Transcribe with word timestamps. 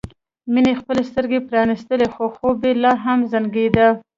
مينې 0.53 0.73
خپلې 0.81 1.03
سترګې 1.11 1.39
پرانيستلې 1.49 2.07
خو 2.13 2.25
خوب 2.35 2.57
یې 2.67 2.73
لا 2.83 2.93
هم 3.05 3.19
زنګېده 3.31 3.87